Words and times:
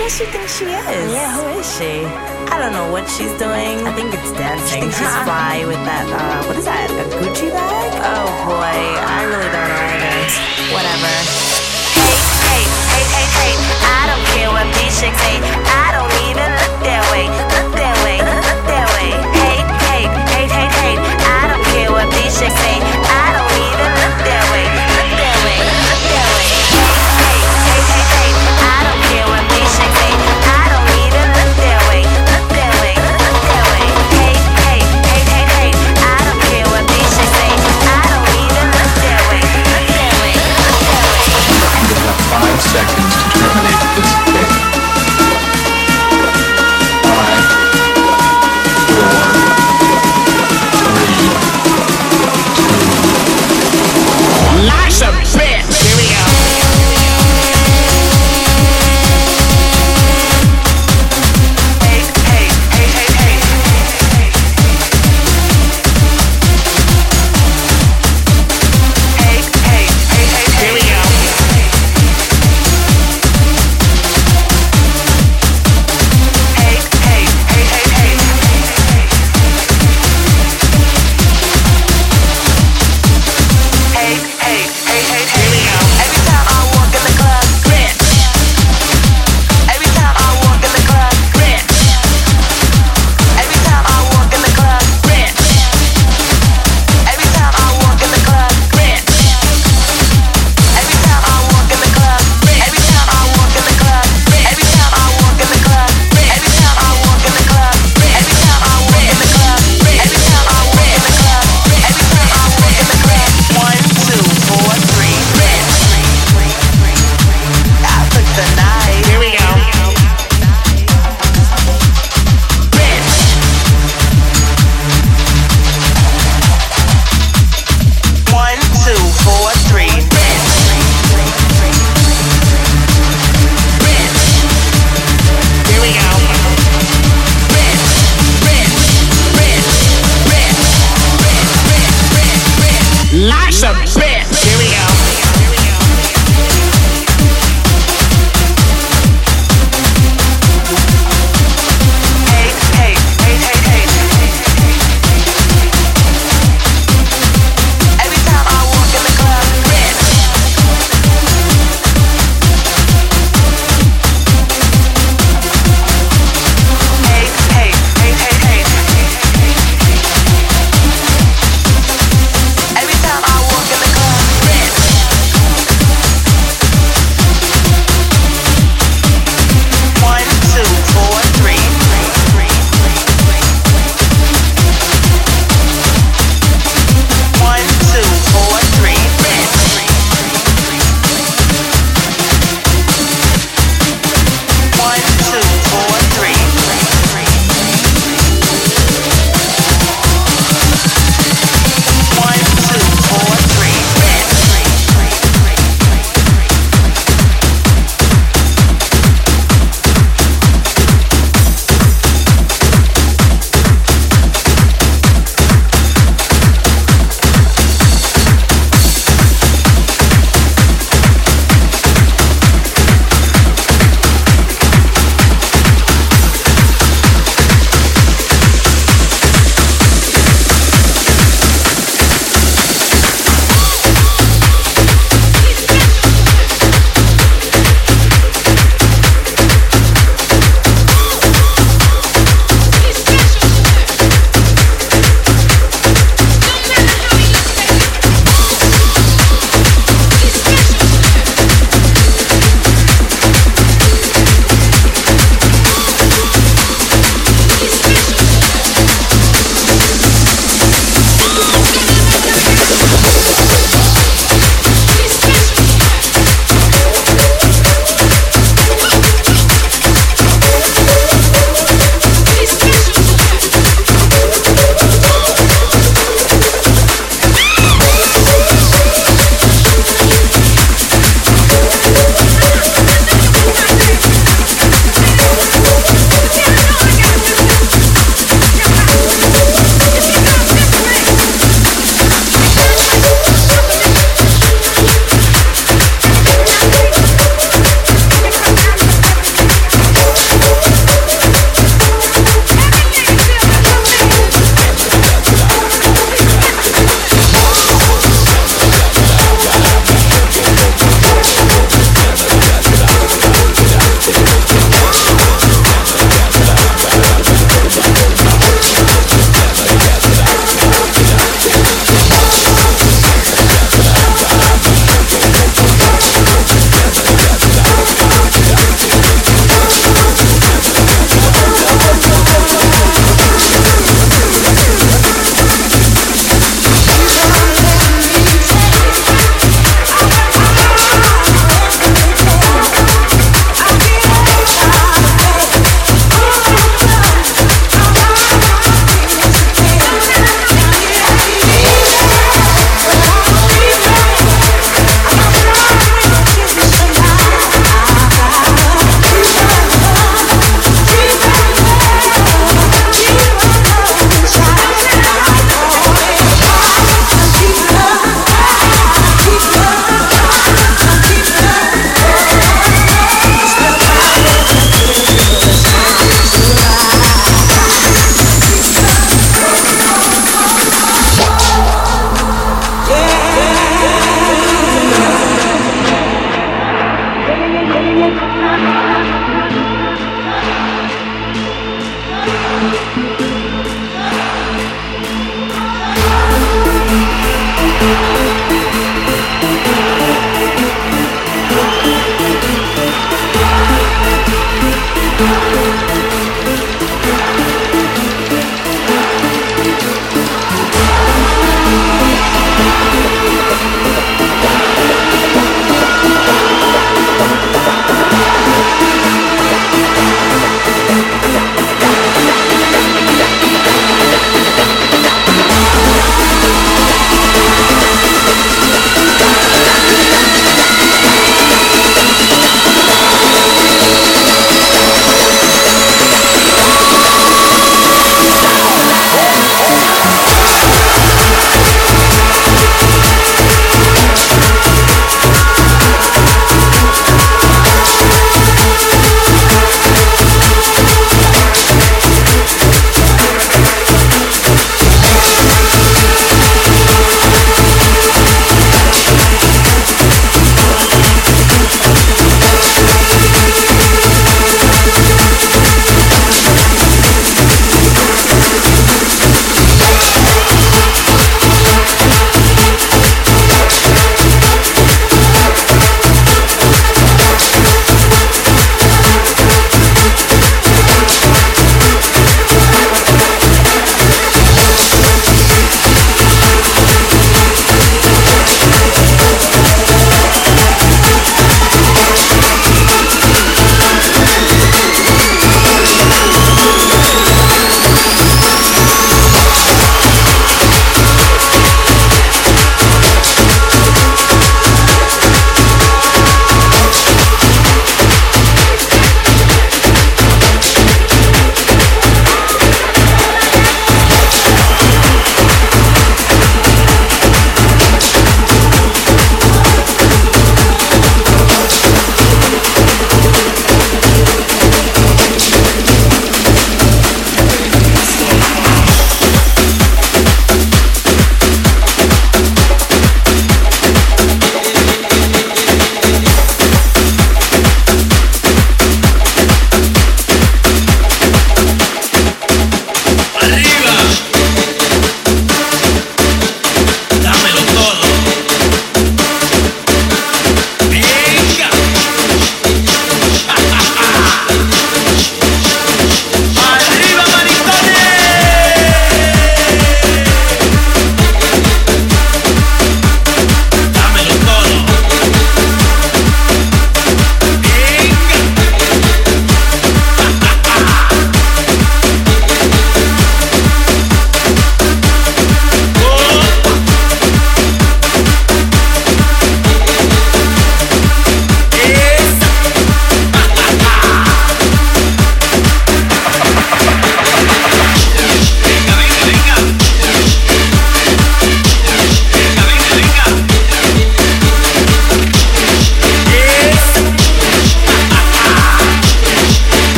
does 0.00 0.16
she 0.16 0.24
think 0.32 0.48
she 0.48 0.64
is? 0.64 1.12
Yeah, 1.12 1.28
who 1.36 1.60
is 1.60 1.68
she? 1.76 1.92
I 2.48 2.56
don't 2.56 2.72
know 2.72 2.88
what 2.90 3.04
she's 3.04 3.32
doing. 3.36 3.84
I 3.84 3.92
think 3.92 4.08
it's 4.16 4.32
dancing. 4.32 4.88
Think 4.88 4.96
she's 4.96 5.16
fly 5.28 5.60
with 5.68 5.82
that, 5.84 6.08
uh, 6.08 6.40
what 6.48 6.56
is 6.56 6.64
that, 6.64 6.88
a 6.88 7.04
Gucci 7.20 7.52
bag? 7.52 7.90
Oh 8.00 8.26
boy, 8.48 8.80
I 8.96 9.20
really 9.28 9.50
don't 9.52 9.68
know 9.68 9.84
either. 9.92 10.16
Whatever. 10.72 11.12
Hey, 11.92 12.16
hey, 12.48 12.64
hey, 12.64 13.04
hey, 13.12 13.26
hey. 13.28 13.54
I 13.92 14.02
don't 14.08 14.24
care 14.32 14.48
what 14.48 14.66
these 14.80 14.96
chicks 14.96 15.20
say. 15.20 15.36
I 15.68 15.92
don't 15.92 16.14
even 16.32 16.48
look 16.48 16.74
that 16.88 17.04
way. 17.12 17.28
Look 17.28 17.36
that 17.36 17.44
way. 17.44 17.49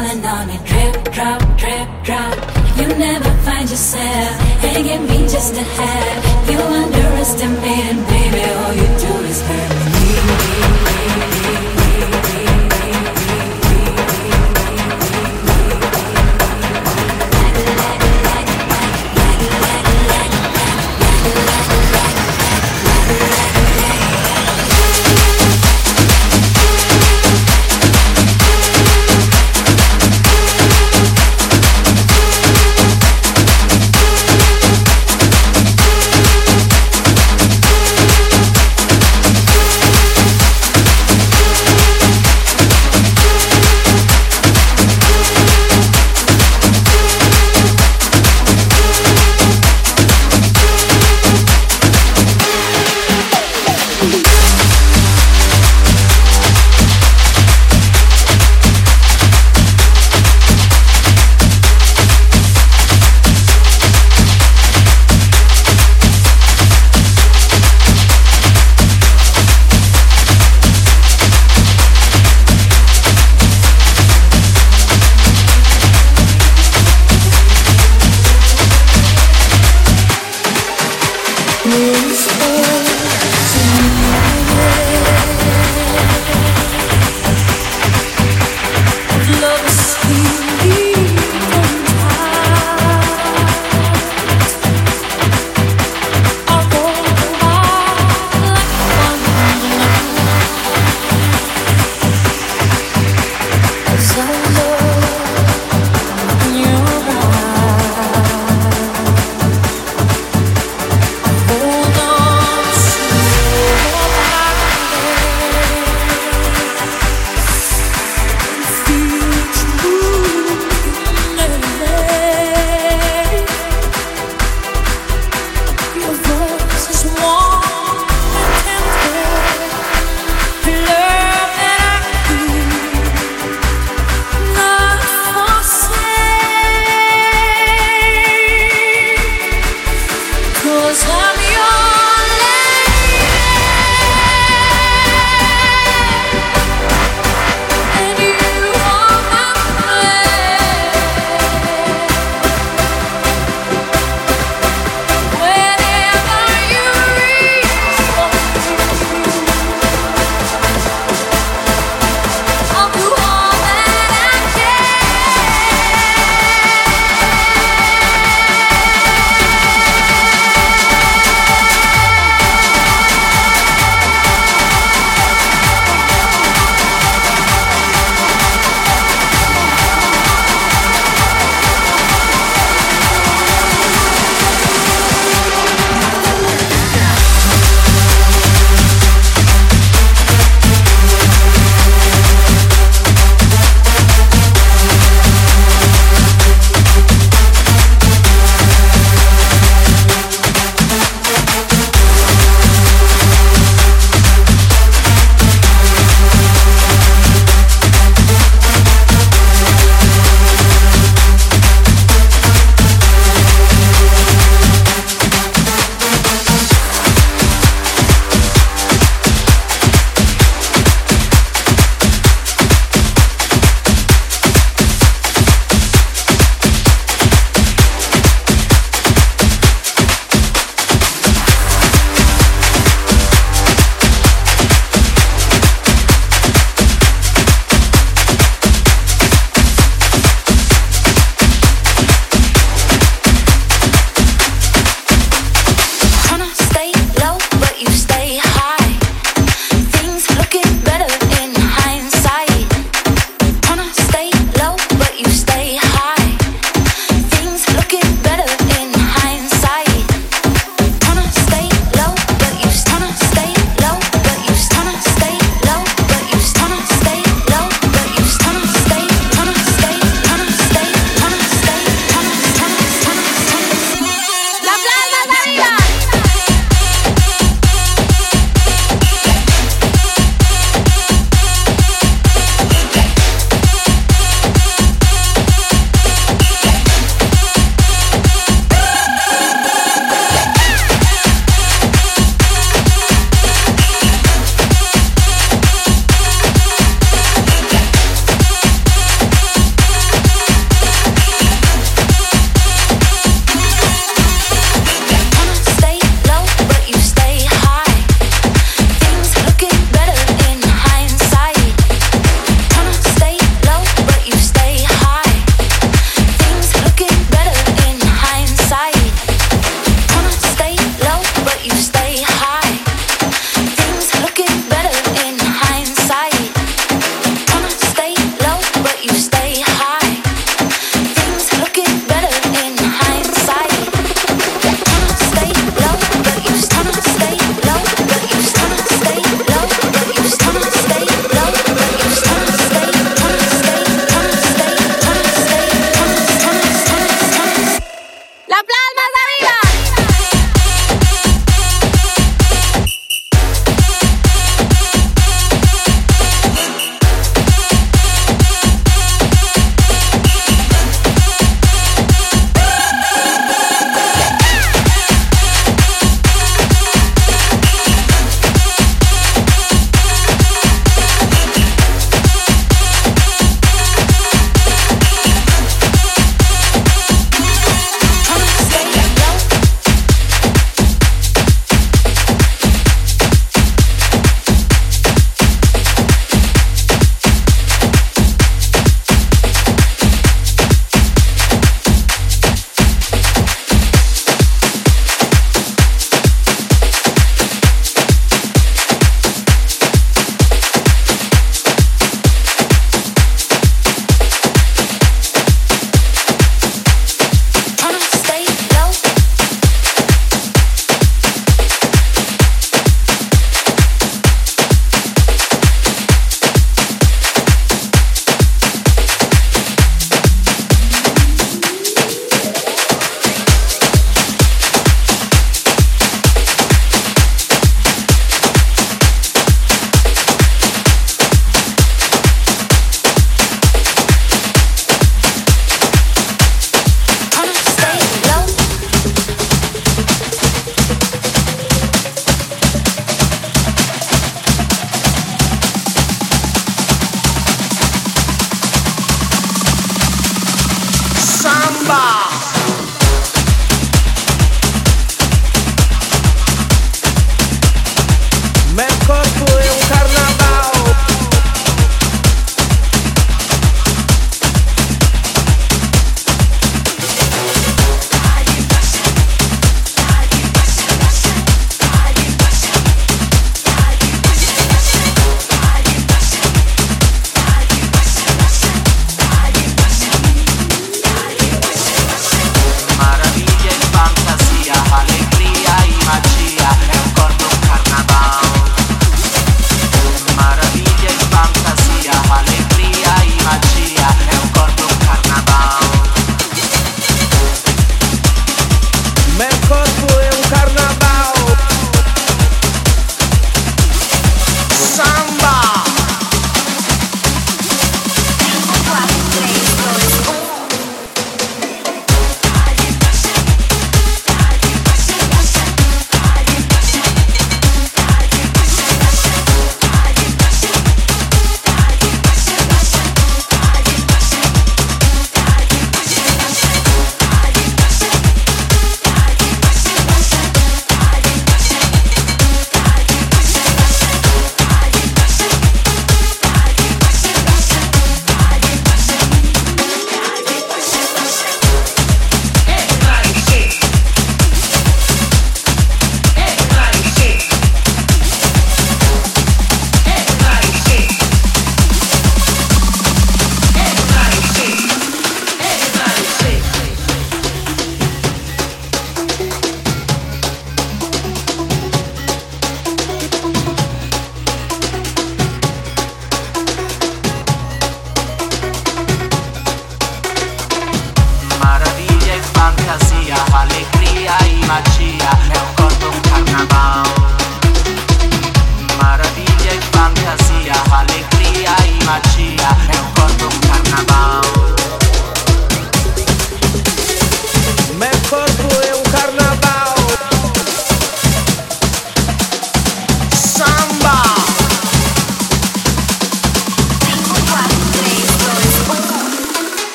falling 0.00 0.24
on 0.24 0.46
me. 0.48 0.58
Drip, 0.64 1.12
drop, 1.12 1.40
drip, 1.58 1.88
drop. 2.04 2.36
You 2.78 2.86
never 2.96 3.30
find 3.44 3.68
yourself. 3.68 4.32
It 4.64 4.84
can 4.86 5.06
be 5.06 5.18
just 5.28 5.54
a 5.54 5.62
half. 5.62 6.50
You 6.50 6.58
underestimated, 6.58 7.98
baby. 8.08 8.42
Oh, 8.60 8.72
you 8.80 8.99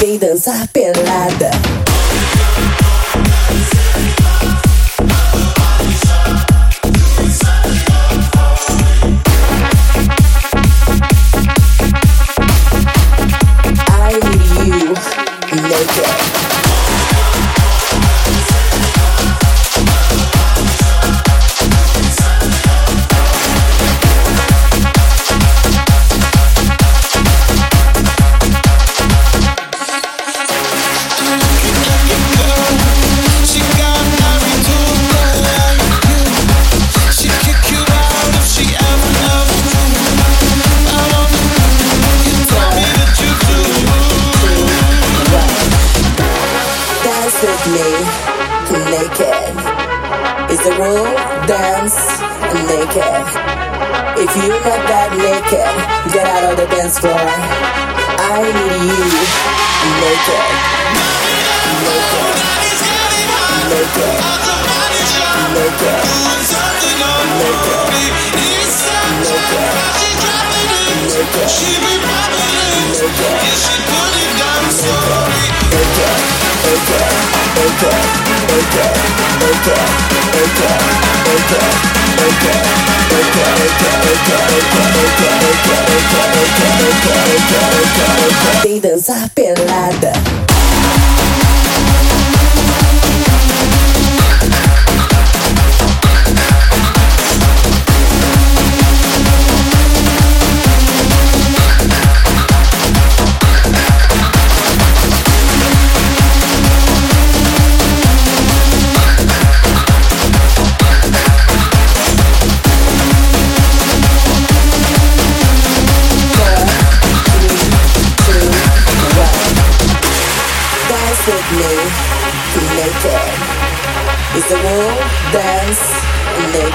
vem 0.00 0.16
dançar 0.16 0.68
pelada. 0.68 1.77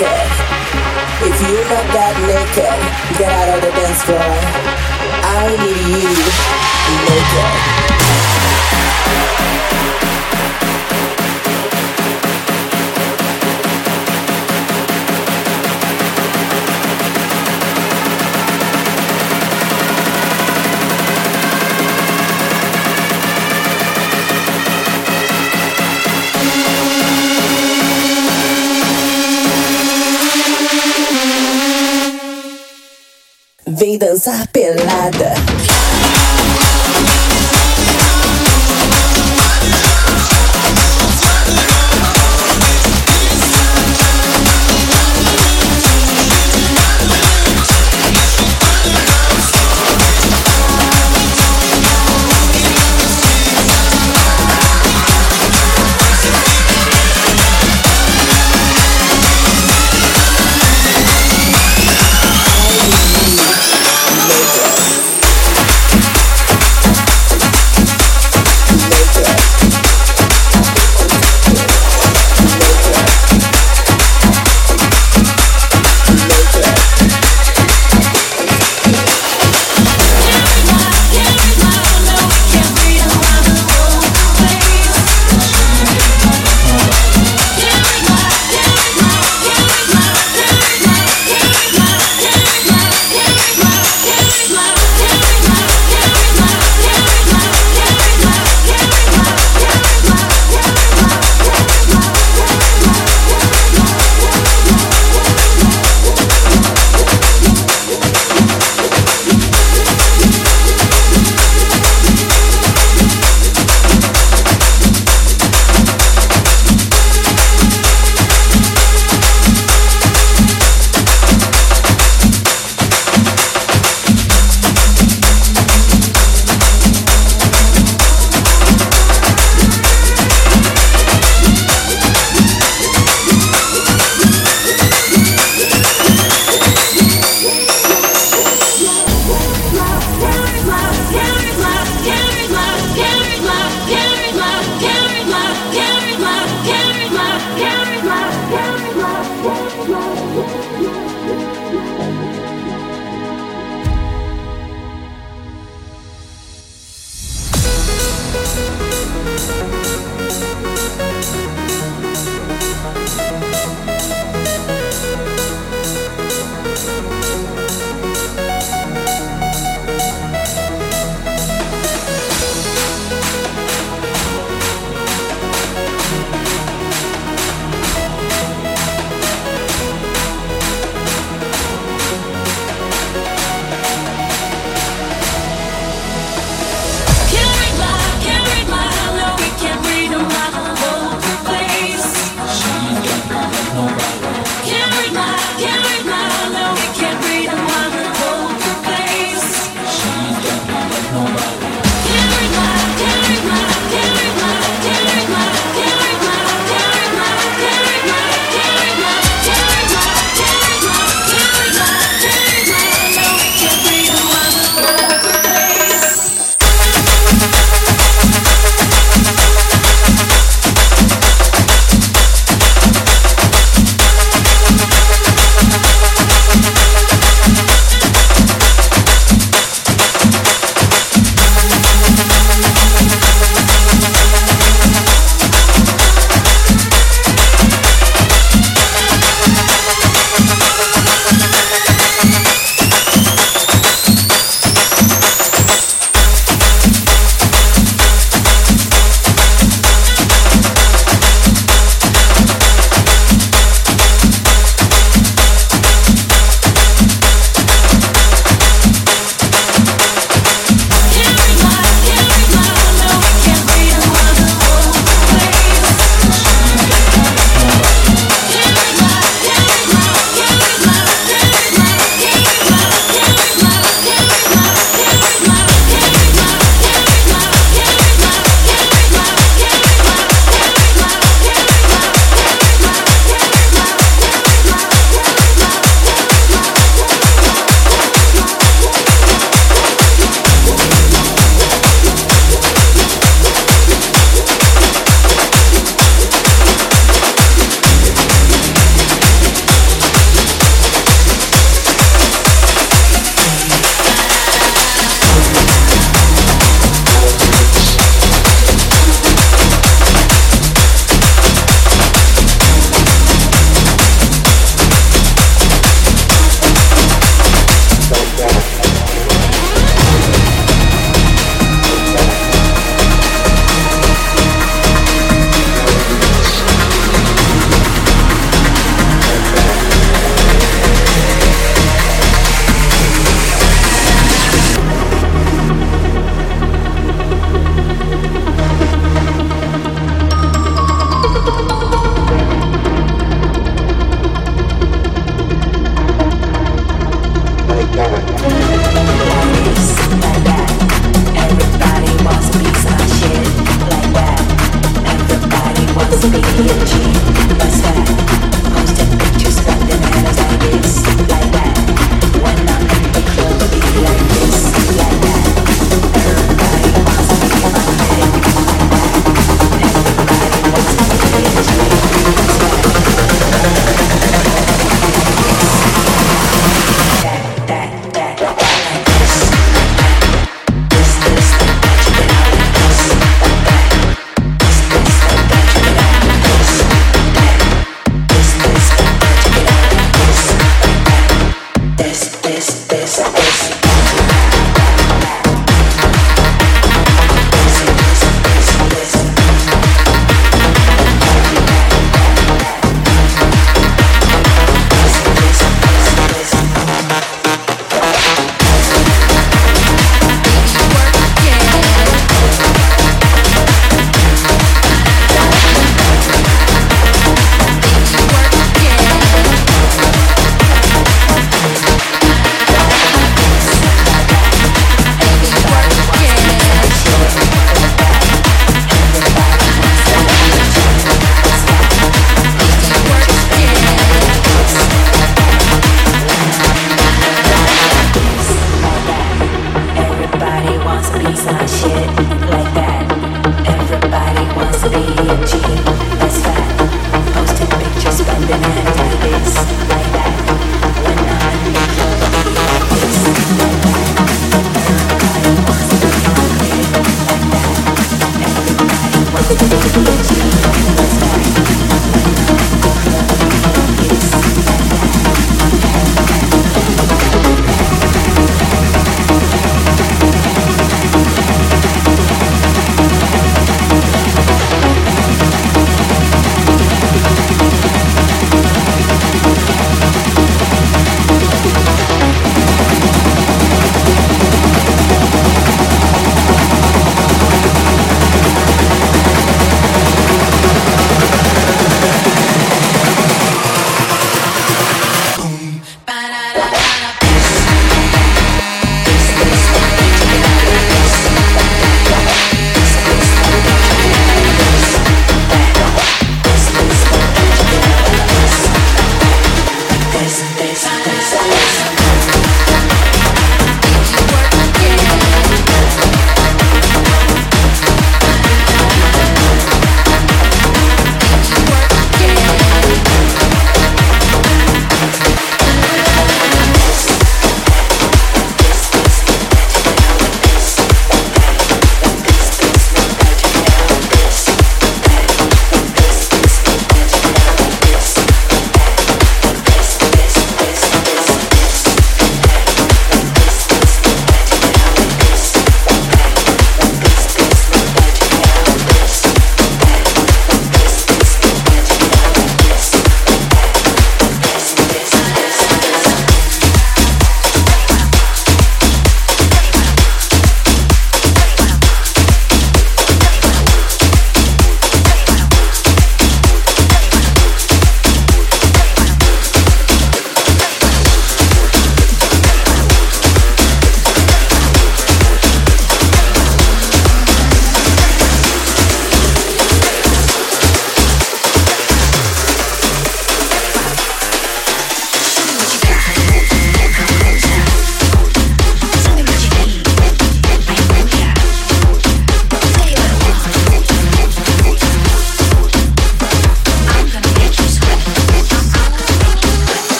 Naked. 0.00 0.37
Pelada. 35.10 35.37